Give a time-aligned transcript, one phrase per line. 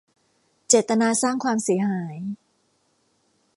[0.67, 2.15] เจตนาสร้างความเสียหาย